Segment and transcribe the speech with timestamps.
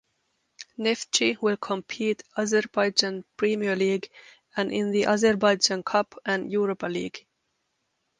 [0.79, 4.09] Neftchi will compete Azerbaijan Premier League
[4.57, 7.27] and in the Azerbaijan Cup and Europa League.